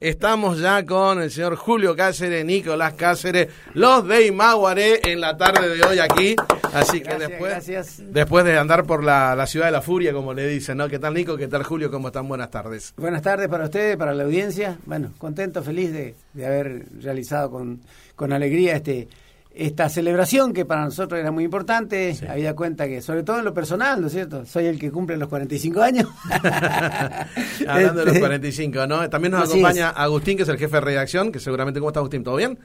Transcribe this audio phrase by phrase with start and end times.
[0.00, 5.68] Estamos ya con el señor Julio Cáceres, Nicolás Cáceres, los de Imaguaré en la tarde
[5.68, 6.34] de hoy aquí.
[6.72, 7.70] Así que después,
[8.10, 10.88] después de andar por la, ciudad de la furia, como le dicen, ¿no?
[10.88, 11.36] ¿Qué tal Nico?
[11.36, 11.90] ¿Qué tal Julio?
[11.90, 12.26] ¿Cómo están?
[12.26, 12.94] Buenas tardes.
[12.96, 14.78] Buenas tardes para ustedes, para la audiencia.
[14.86, 16.14] Bueno, contento, feliz de,
[16.46, 17.82] haber realizado con,
[18.16, 19.06] con alegría este
[19.52, 23.52] esta celebración que para nosotros era muy importante, había cuenta que, sobre todo en lo
[23.52, 24.46] personal, ¿no es cierto?
[24.46, 26.08] Soy el que cumple los 45 años.
[27.68, 29.10] Hablando de los 45, este, ¿no?
[29.10, 32.22] También nos acompaña Agustín, que es el jefe de redacción, que seguramente, ¿cómo está Agustín?
[32.22, 32.58] ¿Todo bien?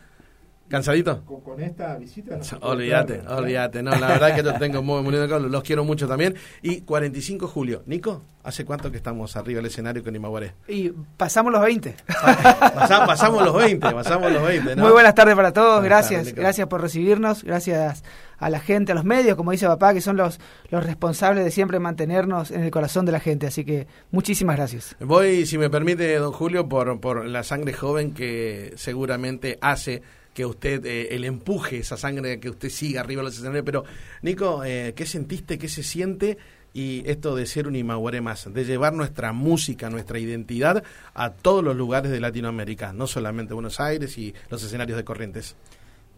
[0.67, 1.23] ¿Cansadito?
[1.25, 2.39] Con, esta visita.
[2.61, 3.83] olvídate, olvídate.
[3.83, 6.35] No, la verdad que yo tengo muy, muy lindo, los quiero mucho también.
[6.63, 7.83] Y 45 julio.
[7.85, 10.53] Nico, ¿hace cuánto que estamos arriba del escenario con Imaguaré?
[10.67, 11.95] Y pasamos los 20.
[12.07, 14.75] pasamos, los 20, pasamos los 20.
[14.77, 16.33] Muy buenas tardes para todos, gracias.
[16.33, 18.03] gracias por recibirnos, gracias
[18.39, 21.51] a la gente, a los medios, como dice papá, que son los, los responsables de
[21.51, 23.45] siempre mantenernos en el corazón de la gente.
[23.45, 24.95] Así que muchísimas gracias.
[24.99, 30.01] Voy, si me permite, don Julio, por, por la sangre joven que seguramente hace
[30.35, 33.63] que usted, eh, el empuje, esa sangre, que usted siga arriba de los escenarios.
[33.65, 33.85] Pero,
[34.21, 36.37] Nico, eh, ¿qué sentiste, qué se siente?
[36.73, 40.83] Y esto de ser un Imaguaré más, de llevar nuestra música, nuestra identidad
[41.13, 45.55] a todos los lugares de Latinoamérica, no solamente Buenos Aires y los escenarios de Corrientes.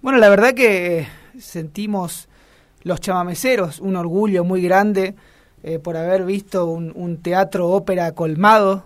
[0.02, 1.08] Bueno, la verdad que
[1.40, 2.28] sentimos
[2.82, 5.14] los chamameceros un orgullo muy grande
[5.62, 8.84] eh, por haber visto un, teatro ópera colmado.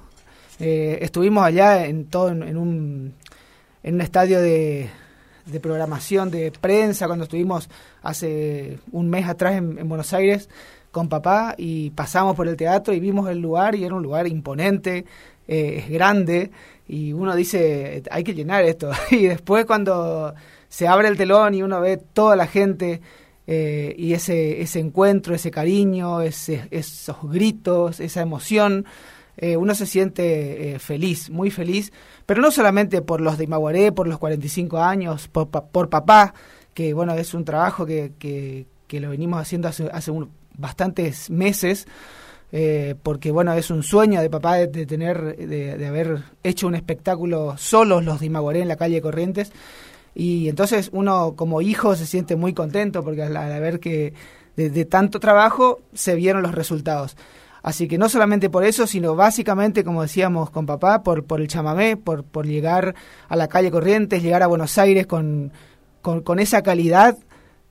[0.60, 3.14] estuvimos allá en todo en un,
[3.84, 4.90] en un estadio de,
[5.46, 7.70] de programación de prensa cuando estuvimos
[8.04, 10.50] hace un mes atrás en, Buenos Aires
[10.92, 14.28] con papá y pasamos por el teatro y vimos el lugar y era un lugar
[14.28, 15.06] imponente,
[15.48, 16.52] eh, es grande
[16.88, 18.92] y uno dice, hay que llenar esto.
[19.12, 20.34] y después cuando
[20.68, 23.02] se abre el telón y uno ve toda la gente
[23.48, 28.86] eh, y ese, ese encuentro, ese cariño, ese, esos gritos, esa emoción,
[29.38, 31.92] eh, uno se siente feliz, muy feliz
[32.32, 36.34] pero no solamente por los de Imaguaré, por los 45 años, por, por papá,
[36.74, 40.14] que bueno, es un trabajo que, que, lo venimos haciendo hace, hace
[40.58, 41.88] bastantes meses,
[42.54, 47.58] eh, porque bueno, es un sueño de papá de, tener, de, haber hecho un espectáculo
[47.58, 49.52] solos los de Imaguaré en la calle Corrientes,
[50.16, 54.14] y entonces uno como hijo se siente muy contento porque al, ver que
[54.56, 57.18] de tanto trabajo se vieron los resultados.
[57.64, 61.48] Así que no solamente por eso, sino básicamente, como decíamos con papá, por, por el
[61.48, 62.96] chamamé, por, por llegar
[63.30, 65.52] a la calle Corrientes, llegar a Buenos Aires con,
[66.02, 67.18] con, esa calidad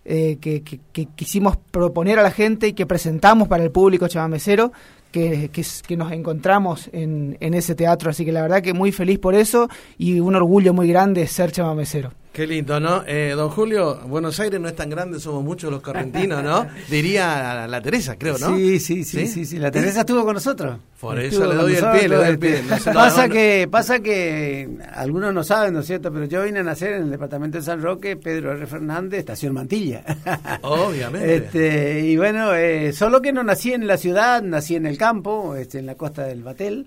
[0.05, 4.73] eh, que, que, quisimos proponer a la gente y que presentamos para el público chamamecero,
[5.11, 8.11] que, que, nos encontramos en, en ese teatro.
[8.11, 9.69] Así que la verdad que muy feliz por eso
[9.99, 12.12] y un orgullo muy grande ser chamamecero.
[12.33, 13.03] Qué lindo, ¿no?
[13.09, 16.65] Eh, don Julio, Buenos Aires no es tan grande, somos muchos los correntinos, ¿no?
[16.89, 18.57] Diría la, Teresa, creo, ¿no?
[18.57, 20.79] Sí, sí, sí, sí, sí, la Teresa estuvo con nosotros.
[21.01, 22.63] Por eso le doy el pie, le doy el pie.
[22.95, 26.13] pasa, que, pasa que algunos no saben, ¿no es cierto?
[26.13, 28.65] Pero yo vine a nacer en el departamento de San Roque, Pedro R.
[28.65, 30.05] Fernández, Estación Mantilla.
[30.63, 31.35] Obviamente.
[31.35, 35.57] Este, y bueno, eh, solo que no nací en la ciudad, nací en el campo,
[35.57, 36.87] este, en la costa del Batel.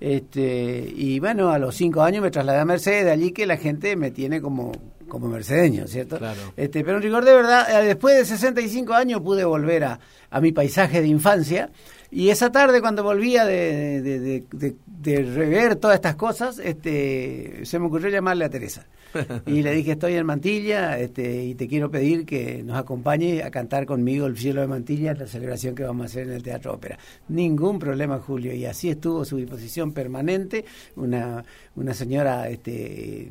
[0.00, 3.56] Este, y bueno, a los cinco años me trasladé a Mercedes, de allí que la
[3.56, 4.72] gente me tiene como,
[5.08, 6.18] como mercedeño, ¿cierto?
[6.18, 6.40] Claro.
[6.56, 10.00] Este, pero en rigor de verdad, eh, después de 65 años pude volver a,
[10.30, 11.70] a mi paisaje de infancia.
[12.10, 14.20] Y esa tarde cuando volvía de, de,
[14.50, 18.86] de, de, rever todas estas cosas, este, se me ocurrió llamarle a Teresa.
[19.46, 23.50] Y le dije, estoy en Mantilla este, y te quiero pedir que nos acompañe a
[23.50, 26.74] cantar conmigo El cielo de Mantilla, la celebración que vamos a hacer en el Teatro
[26.74, 26.98] Ópera.
[27.28, 28.54] Ningún problema, Julio.
[28.54, 30.64] Y así estuvo su disposición permanente,
[30.96, 31.44] una,
[31.76, 33.30] una señora este,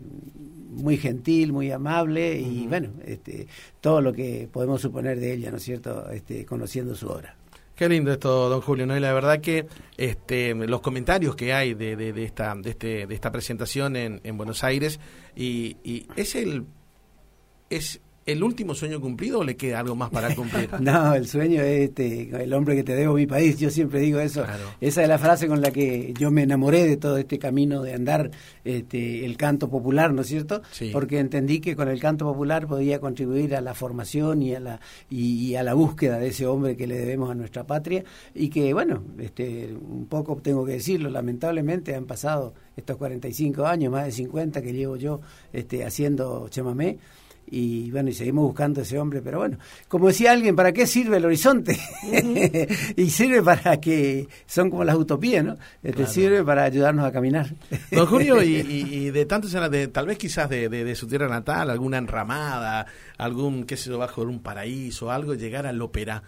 [0.69, 3.47] muy gentil, muy amable y bueno, este,
[3.81, 7.35] todo lo que podemos suponer de ella, ¿no es cierto?, este, conociendo su obra.
[7.77, 8.97] Qué lindo esto, don Julio, ¿no?
[8.97, 9.67] Y la verdad que
[9.97, 14.35] este, los comentarios que hay de, de, esta, de, este, de esta presentación en, en
[14.35, 14.99] Buenos Aires,
[15.35, 16.66] y, y es el
[17.69, 20.69] es el último sueño cumplido o le queda algo más para cumplir?
[20.81, 24.19] no, el sueño es este, el hombre que te debo mi país, yo siempre digo
[24.19, 24.45] eso.
[24.81, 27.93] Esa es la frase con la que yo me enamoré de todo este camino de
[27.93, 28.29] andar
[28.66, 30.61] este, el canto popular, ¿no es cierto?
[30.91, 34.81] Porque entendí que con el canto popular podía contribuir a la formación y a la,
[35.09, 38.03] y, a la búsqueda de ese hombre que le debemos a nuestra patria
[38.35, 43.91] y que, bueno, este, un poco tengo que decirlo, lamentablemente han pasado estos 45 años,
[43.91, 45.22] más de 50 que llevo yo
[45.53, 46.97] este, haciendo chamamé
[47.49, 49.58] y bueno, y seguimos buscando a ese hombre, pero bueno,
[49.88, 51.79] como decía alguien, ¿para qué sirve el horizonte?
[52.96, 55.55] y sirve para que, son como las utopías, ¿no?
[55.82, 57.47] Este, Sirve para ayudarnos a caminar.
[57.91, 61.70] Don Julio, y, y, de tantos de, tal vez quizás de, de, su tierra natal,
[61.70, 62.85] alguna enramada,
[63.17, 66.23] algún, qué sé yo, bajo de un paraíso, algo, llegar al ópera.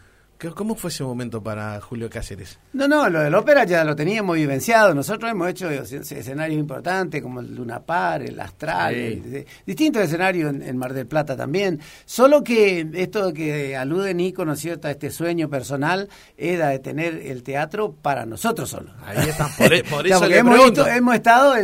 [0.55, 2.59] ¿Cómo fue ese momento para Julio Cáceres?
[2.71, 4.95] No, no, lo de la ópera ya lo teníamos vivenciado.
[4.95, 10.93] Nosotros hemos hecho escenarios importantes como el Luna Par, el Astral, distintos escenarios en, Mar
[10.93, 11.81] del Plata también.
[12.05, 16.07] Solo que esto que alude Nico, ¿no es cierto?, a este sueño personal,
[16.37, 18.93] era de tener el teatro para nosotros solos.
[19.03, 21.55] Ahí está, por, e, eso hemos, estado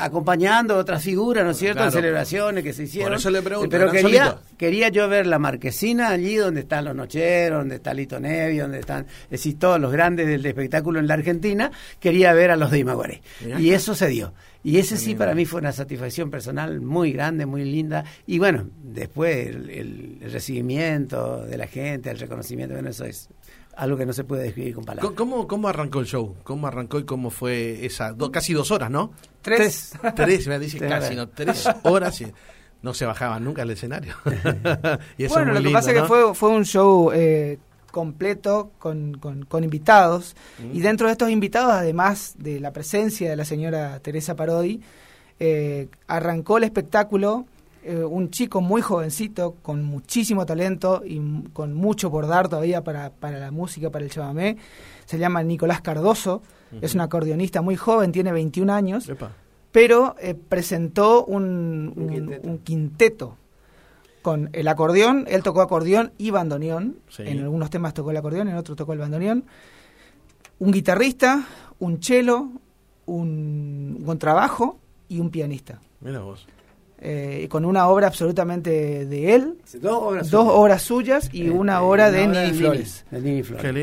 [0.00, 3.10] acompañando otras figuras, ¿no es cierto?, en celebraciones que se hicieron.
[3.10, 3.70] Por eso le pregunto.
[3.70, 8.20] Pero quería, quería yo ver la marquesina allí donde están los nocheros, donde está Lito
[8.20, 11.70] Nevi, donde están, es decir, todos los grandes del espectáculo en la Argentina,
[12.00, 13.22] quería ver a los de Imaguaré.
[13.58, 14.32] Y eso se dio.
[14.64, 18.04] Y ese sí para mí fue una satisfacción personal muy grande, muy linda.
[18.26, 23.28] Y bueno, después el, recibimiento de la gente, el reconocimiento, bueno, eso es
[23.76, 25.12] algo que no se puede describir con palabras.
[25.14, 26.34] ¿Cómo, cómo arrancó el show?
[26.42, 28.16] ¿Cómo arrancó y cómo fue esa?
[28.32, 29.12] casi dos horas, ¿no?
[29.42, 29.92] Tres.
[30.16, 31.28] Tres, me dice casi, ¿no?
[31.28, 32.26] Tres horas y
[32.82, 34.14] no se bajaban nunca al escenario.
[35.18, 37.58] y eso bueno, lo que pasa es que fue, fue un show eh,
[37.90, 40.36] completo con, con, invitados.
[40.58, 40.76] Mm.
[40.76, 44.80] Y dentro de estos invitados, además de la presencia de la señora Teresa Parodi,
[45.40, 47.46] eh, arrancó el espectáculo
[47.84, 51.20] eh, un chico muy jovencito, con muchísimo talento y
[51.52, 54.56] con mucho por dar todavía para, para la música, para el chamamé.
[55.06, 56.42] Se llama Nicolás Cardoso,
[56.82, 59.10] es un acordeonista muy joven, tiene 21 años,
[59.72, 61.94] pero eh, presentó un,
[62.42, 63.36] un quinteto
[64.22, 68.56] con el acordeón, él tocó acordeón y bandoneón, en algunos temas tocó el acordeón, en
[68.56, 69.44] otros tocó el bandoneón,
[70.58, 71.46] un guitarrista,
[71.78, 72.48] un cello,
[73.06, 74.78] un contrabajo
[75.08, 75.80] y un pianista.
[76.00, 76.46] Mira vos.
[77.00, 82.52] Eh, con una obra absolutamente de él, dos obras, suyas y una obra de Nini
[82.52, 83.04] Flores.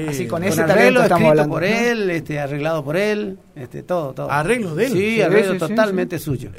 [0.09, 1.53] Así con, ese talento estamos hablando.
[1.53, 4.29] por él, este, arreglado por él, este, todo, todo.
[4.29, 4.91] ¿Arreglos de él?
[4.91, 6.51] Sí, arreglo totalmente suyo.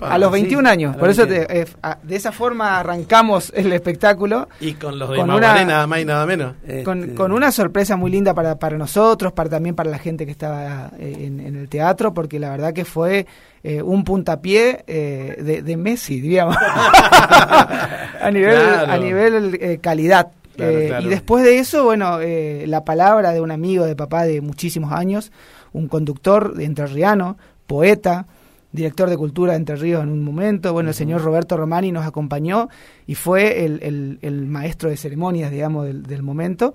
[0.00, 1.66] a los 21 años, por eso eh,
[2.02, 4.48] de esa forma arrancamos el espectáculo.
[4.60, 6.54] Y con los de con nada más y nada menos.
[6.84, 10.24] Con, este, con, una sorpresa muy linda para, para nosotros, para también para la gente
[10.24, 13.26] que estaba eh, en, en el teatro, porque la verdad que fue
[13.62, 16.56] eh, un puntapié eh, de, Messi, digamos,
[18.20, 20.28] a nivel, a nivel eh, calidad.
[20.56, 25.30] Y después de eso, bueno, la palabra de un amigo de papá de muchísimos años,
[25.72, 27.38] un conductor de entrerriano,
[27.68, 28.26] poeta,
[28.72, 30.72] director de cultura de Entre Ríos en un momento.
[30.72, 32.68] Bueno, el señor Roberto Romani nos acompañó
[33.06, 36.74] y fue el, el, maestro de ceremonias, digamos, del, del, momento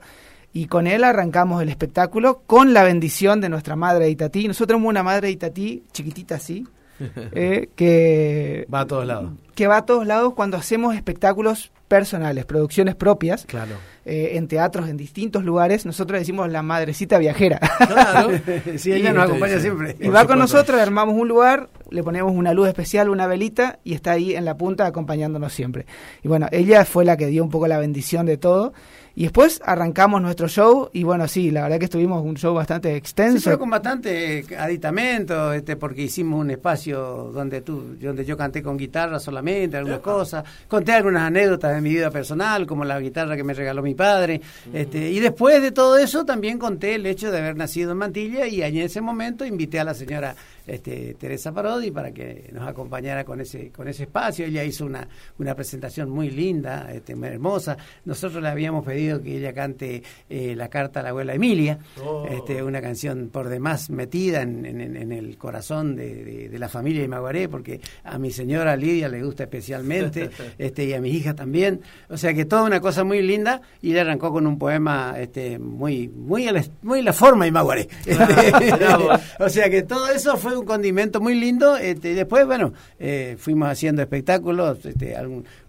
[0.54, 4.48] y con él arrancamos el espectáculo con la bendición de nuestra madre Itatí.
[4.48, 6.66] Nosotros tenemos una madre Itatí chiquitita así,
[7.32, 9.32] eh, que va a todos lados.
[9.56, 13.76] Que va a todos lados cuando hacemos espectáculos personales, producciones propias, claro.
[14.06, 15.86] Eh, en teatros en distintos lugares.
[15.86, 17.60] Nosotros decimos la madrecita viajera.
[17.88, 18.32] Claro,
[18.78, 19.96] sí, ella nos acompaña siempre.
[20.00, 23.94] Y va con nosotros, armamos un lugar, le ponemos una luz especial, una velita, y
[23.94, 25.86] está ahí en la punta acompañándonos siempre.
[26.22, 28.74] Y bueno, ella fue la que dio un poco la bendición de todo.
[29.16, 32.96] Y después arrancamos nuestro show y bueno, sí, la verdad que estuvimos un show bastante
[32.96, 33.52] extenso.
[33.52, 38.76] Sí, con bastante aditamento, este, porque hicimos un espacio donde tú, donde yo canté con
[38.76, 43.44] guitarra solamente, algunas cosas, conté algunas anécdotas de mi vida personal, como la guitarra que
[43.44, 44.42] me regaló mi padre,
[44.74, 48.48] este, y después de todo eso también conté el hecho de haber nacido en Mantilla
[48.48, 50.36] y en ese momento invité a la señora
[50.68, 54.46] este, Teresa Parodi para que nos acompañara con ese con ese espacio.
[54.46, 55.08] Ella hizo una,
[55.40, 57.78] una presentación muy linda, este, muy hermosa.
[58.06, 62.26] Nosotros le habíamos pedido que ella cante eh, la carta a la abuela Emilia, oh.
[62.30, 67.50] este, una canción por demás metida en, en, el corazón de, de, la familia Imaguaré,
[67.50, 71.82] porque a mi señora Lidia le gusta especialmente este, y a mi hija también.
[72.10, 75.60] O sea que toda una cosa muy linda y le arrancó con un poema este,
[75.60, 77.88] muy, muy, la, muy la forma Imaguaré.
[79.40, 81.78] o sea que todo eso fue un condimento muy lindo.
[81.78, 85.16] Este, después, bueno, eh, fuimos haciendo espectáculos, este,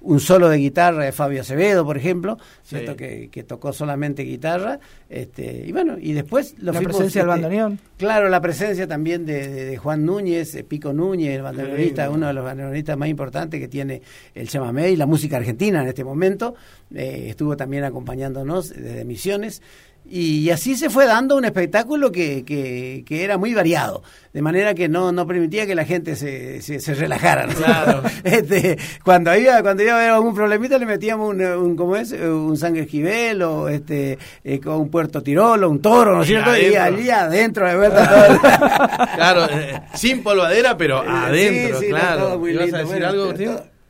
[0.01, 2.97] un solo de guitarra de Fabio Acevedo, por ejemplo, ¿cierto?
[2.97, 4.81] Que, tocó solamente guitarra.
[5.09, 7.79] Este, y bueno, y después lo La presencia del este, bandoneón.
[7.99, 12.97] Claro, la presencia también de, Juan Núñez, Pico Núñez, el bandoneonista, uno de los bandoneonistas
[12.97, 14.03] más importantes que tiene
[14.35, 16.55] el chamamé y la música argentina en este momento.
[16.95, 19.63] Eh, estuvo también acompañándonos desde Misiones.
[20.07, 24.03] Y así se fue dando un espectáculo que, que, que, era muy variado,
[24.35, 27.47] de manera que no, no permitía que la gente se, se, relajara.
[27.47, 28.03] Claro.
[28.25, 32.13] este, cuando había cuando iba a haber algún problemita le metíamos un, un ¿cómo es?
[32.13, 36.55] un sangre esquivel o este eh, un puerto tirolo, un toro, ¿no es cierto?
[36.55, 42.39] Y allí adentro de vuelta Claro, eh, sin polvadera, pero adentro, claro.
[42.39, 42.77] muy lindo.
[42.77, 43.33] a decir algo,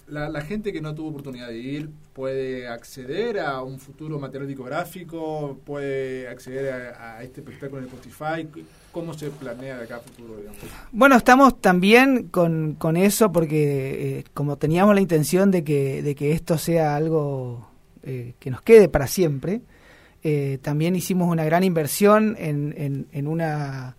[0.07, 5.59] la, gente que no tuvo oportunidad de ir puede acceder a un futuro material discográfico,
[5.65, 8.65] puede acceder a, este espectáculo en Spotify.
[8.93, 10.37] ¿Cómo se planea de acá a futuro?
[10.93, 16.15] Bueno, estamos también con, con eso porque eh, como teníamos la intención de que, de
[16.15, 17.69] que esto sea algo
[18.03, 19.63] eh, que nos quede para siempre,
[20.23, 23.97] eh, también hicimos una gran inversión en, en, una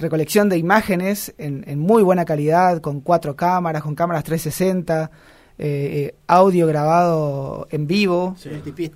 [0.00, 5.10] recolección de imágenes en, muy buena calidad, con cuatro cámaras, con cámaras 360,
[5.58, 8.34] eh, audio grabado en vivo,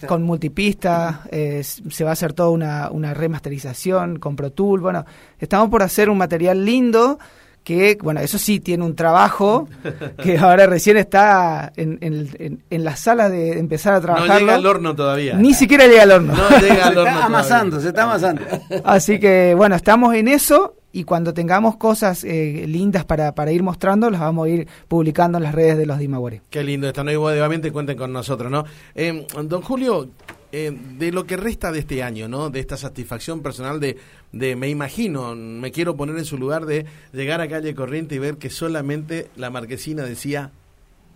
[0.06, 4.80] con multipista, se va a hacer toda una, una remasterización con Pro Tool.
[4.80, 5.04] Bueno,
[5.38, 7.18] estamos por hacer un material lindo
[7.64, 9.68] que, bueno, eso sí, tiene un trabajo
[10.22, 14.28] que ahora recién está en, en, en la sala de empezar a trabajar.
[14.28, 15.34] No llega al horno todavía.
[15.34, 16.34] Ni siquiera llega al horno.
[16.34, 17.10] No llega al horno.
[17.10, 18.42] se está amasando, se está amasando.
[18.84, 23.64] Así que, bueno, estamos en eso y cuando tengamos cosas eh, lindas para, para ir
[23.64, 26.40] mostrando, las vamos a ir publicando en las redes de los Dimagüere.
[26.48, 28.64] Qué lindo, esto no obviamente cuenten con nosotros, ¿no?
[28.94, 30.08] Eh, don Julio,
[30.52, 32.48] eh, de lo que resta de este año, ¿no?
[32.48, 33.96] De esta satisfacción personal de,
[34.30, 38.18] de, me imagino, me quiero poner en su lugar de llegar a calle Corriente y
[38.18, 40.52] ver que solamente la marquesina decía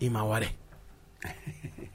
[0.00, 0.56] Imaguaré.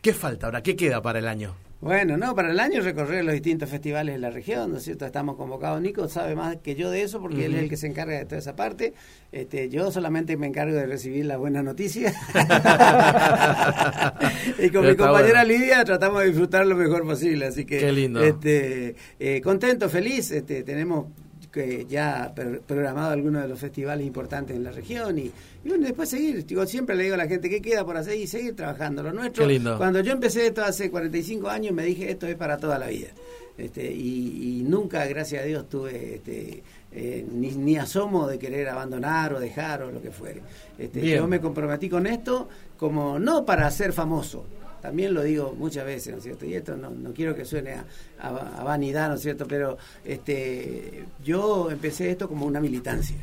[0.02, 0.64] ¿Qué falta ahora?
[0.64, 1.54] ¿Qué queda para el año?
[1.84, 5.06] Bueno, no, para el año recorrer los distintos festivales de la región, ¿no es cierto?
[5.06, 5.82] Estamos convocados.
[5.82, 8.24] Nico sabe más que yo de eso porque él es el que se encarga de
[8.24, 8.94] toda esa parte.
[9.34, 12.14] Este, yo solamente me encargo de recibir la buena noticia.
[14.60, 17.48] y con mi compañera Lidia tratamos de disfrutar lo mejor posible.
[17.48, 18.24] Así que, Qué lindo.
[18.24, 20.32] Este, eh, contento, feliz.
[20.32, 21.08] Este, tenemos
[21.54, 22.34] que ya
[22.66, 25.32] programado algunos de los festivales importantes en la región y,
[25.64, 26.44] bueno, después seguir.
[26.48, 28.18] Digo, siempre le digo a la gente, ¿qué queda por hacer?
[28.18, 29.04] Y seguir trabajando.
[29.04, 29.46] Lo nuestro,
[29.78, 33.10] cuando yo empecé esto hace 45 años, me dije, esto es para toda la vida.
[33.56, 39.36] Este, y, nunca, gracias a Dios, tuve este, eh, ni, ni, asomo de querer abandonar
[39.36, 40.42] o dejar o lo que fuere.
[40.80, 44.44] Este, yo me comprometí con esto como no para ser famoso,
[44.84, 46.46] también lo digo muchas veces, ¿no es cierto?
[46.46, 47.76] Y esto no, no quiero que suene
[48.20, 49.48] a, vanidad, ¿no es cierto?
[49.48, 53.16] Pero este, yo empecé esto como una militancia,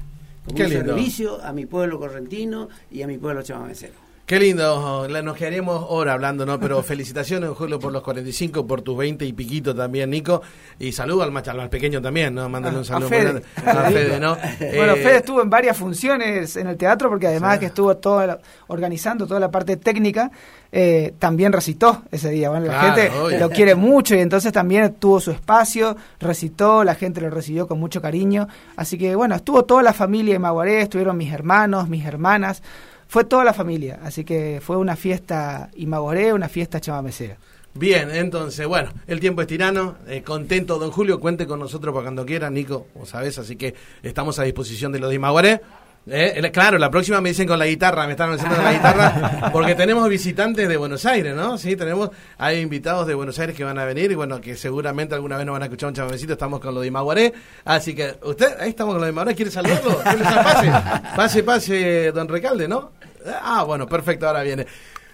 [0.47, 4.10] como un servicio a mi pueblo correntino y a mi pueblo chamamecero.
[4.31, 6.61] Qué lindo, nos quedaremos ahora hablando, ¿no?
[6.61, 10.41] Pero felicitaciones, Julio, por los 45, por tus 20 y piquito también, Nico.
[10.79, 12.49] Y saludo al, al pequeño también, ¿no?
[12.49, 13.09] Mándale un saludo.
[13.09, 14.21] A Fede.
[14.21, 14.37] ¿no?
[14.77, 19.27] bueno, Fede estuvo en varias funciones en el teatro, porque además que estuvo todo organizando
[19.27, 20.31] toda la parte técnica,
[20.71, 22.51] eh, también recitó ese día.
[22.51, 27.21] Bueno, la gente lo quiere mucho y entonces también tuvo su espacio, recitó, la gente
[27.21, 28.47] lo recibió con mucho cariño.
[28.77, 32.63] Así que, bueno, estuvo toda la familia de Maguaré, estuvieron mis hermanos, mis hermanas
[33.11, 37.39] fue toda la familia, así que fue una fiesta imagoré, una fiesta chamamecera.
[37.75, 42.05] Bien, entonces, bueno, el tiempo es tirano, eh, contento, don Julio, cuente con nosotros para
[42.05, 43.75] cuando quiera, Nico, vos sabés, así que
[44.05, 45.61] estamos a disposición de los de Imaguaré.
[46.07, 49.51] Eh, claro, la próxima me dicen con la guitarra, me están diciendo con la guitarra,
[49.53, 51.59] porque tenemos visitantes de Buenos Aires, ¿no?
[51.59, 55.17] Sí, tenemos, hay invitados de Buenos Aires que van a venir y bueno, que seguramente
[55.17, 57.33] alguna vez nos van a escuchar un chamamecito, estamos con lo de Imaguaré,
[57.65, 59.99] así que usted, ahí estamos con lo de Imaguaré, ¿quiere saludarlo?
[59.99, 60.71] Pase,
[61.17, 62.93] pase, pase, don Recalde, ¿no?
[63.27, 64.67] Ah, bueno, perfecto, ahora viene.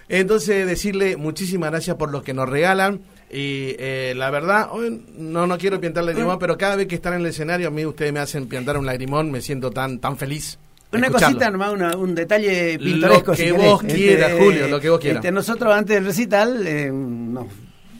[0.09, 3.01] Entonces, decirle muchísimas gracias por lo que nos regalan.
[3.29, 4.69] Y eh, la verdad,
[5.17, 7.85] no no quiero pintarle lagrimón, pero cada vez que están en el escenario, a mí
[7.85, 10.57] ustedes me hacen pintar un lagrimón, me siento tan tan feliz.
[10.93, 13.31] Una cosita nomás, un detalle pintoresco.
[13.31, 15.17] Lo que vos quieras, este, Julio, lo que vos quieras.
[15.17, 16.89] Este, nosotros antes del recital, eh,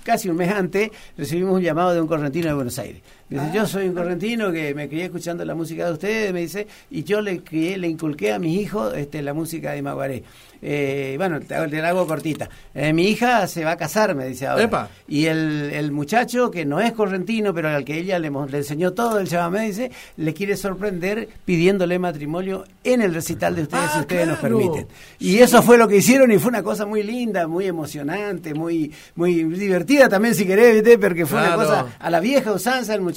[0.03, 3.01] casi un mes antes, recibimos un llamado de un correntino de Buenos Aires.
[3.29, 6.67] Dice, yo soy un correntino que me crié escuchando la música de ustedes, me dice,
[6.89, 10.23] y yo le crié, le inculqué a mis hijos este, la música de Maguaré.
[10.61, 12.49] Eh, bueno, te, la hago cortita.
[12.73, 14.89] Eh, mi hija se va a casar, me dice ahora.
[15.07, 18.93] Y el, el, muchacho, que no es correntino, pero al que ella le, le enseñó
[18.93, 23.97] todo el me dice, le quiere sorprender pidiéndole matrimonio en el recital de ustedes, si
[23.97, 24.87] ah, ustedes nos permiten.
[25.19, 28.91] Y eso fue lo que hicieron y fue una cosa muy linda, muy emocionante, muy
[29.15, 30.97] muy divertida también, si querés, ¿viste?
[30.97, 32.95] porque fue una cosa a la vieja usanza.
[32.95, 33.16] El muchacho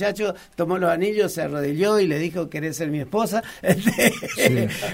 [0.57, 3.43] tomó los anillos, se arrodilló y le dijo, ¿querés ser mi esposa?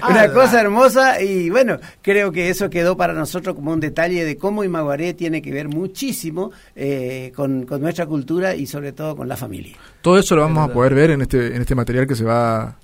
[0.09, 3.79] una ah, cosa hermosa y bueno, creo que que eso quedó para nosotros como un
[3.79, 9.15] detalle de cómo Imaguaré tiene que ver muchísimo eh, con, nuestra cultura y sobre todo
[9.15, 9.75] con la familia.
[10.03, 12.77] Todo eso lo vamos a poder ver en este, en este material que se va...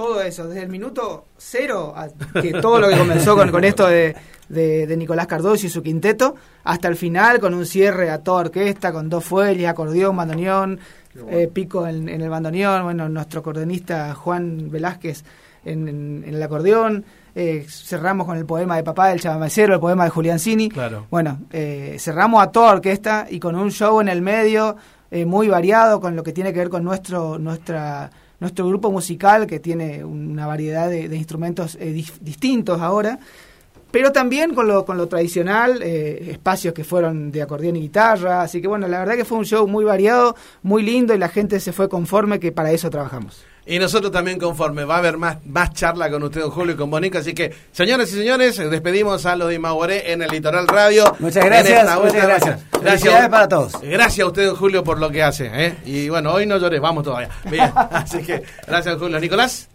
[0.00, 1.94] Todo eso, desde el minuto cero,
[2.40, 4.16] que todo lo que comenzó con, con esto de,
[4.48, 8.92] de, Nicolás Cardoso y su quinteto, hasta el final con un cierre a toda orquesta,
[8.92, 10.80] con dos fuelles, acordeón, bandoneón,
[11.28, 15.22] eh, pico en, el bandoneón, bueno, nuestro acordeonista Juan Velázquez
[15.66, 17.04] en, en el acordeón,
[17.34, 20.68] eh, cerramos con el poema de papá del Chavamecero, el poema de Julián Cini.
[20.68, 21.06] Claro.
[21.10, 24.76] Bueno, eh, cerramos a toda orquesta y con un show en el medio
[25.10, 29.46] eh, muy variado con lo que tiene que ver con nuestro, nuestra, nuestro grupo musical
[29.46, 31.78] que tiene una variedad de, instrumentos
[32.20, 33.18] distintos ahora.
[33.90, 38.42] Pero también con lo, con lo tradicional, espacios que fueron de acordeón y guitarra.
[38.42, 41.28] Así que bueno, la verdad que fue un show muy variado, muy lindo y la
[41.28, 43.44] gente se fue conforme que para eso trabajamos.
[43.70, 44.84] Y nosotros también conforme.
[44.84, 47.18] Va a haber más, más charla con usted, don Julio, y con Bonico.
[47.18, 51.14] Así que, señores y señores, despedimos a los de Maguaré en el Litoral Radio.
[51.20, 51.96] Muchas gracias.
[52.00, 52.60] Muchas gracias.
[52.82, 53.80] Gracias para todos.
[53.80, 55.48] Gracias a usted, don Julio, por lo que hace.
[55.54, 55.76] ¿eh?
[55.84, 57.28] Y bueno, hoy no llores, vamos todavía.
[57.48, 57.70] Bien.
[57.92, 59.20] Así que, gracias, don Julio.
[59.20, 59.68] Nicolás.